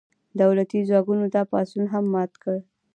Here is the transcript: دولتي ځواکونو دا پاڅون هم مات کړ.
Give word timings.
دولتي 0.41 0.77
ځواکونو 0.89 1.25
دا 1.35 1.41
پاڅون 1.51 1.85
هم 1.93 2.05
مات 2.13 2.31
کړ. 2.43 2.55